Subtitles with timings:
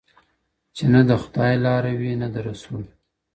[0.75, 2.83] چې نه د خدای لاره وي نه د رسول